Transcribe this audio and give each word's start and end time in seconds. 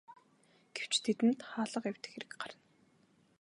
Гэвч 0.75 0.93
тэдэнд 1.05 1.39
хаалга 1.49 1.87
эвдэх 1.91 2.11
хэрэг 2.13 2.31
гарна. 2.39 2.59